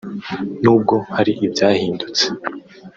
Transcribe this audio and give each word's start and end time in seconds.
n’ubwo 0.61 0.95
hari 1.15 1.31
ibyahindutse 1.47 2.25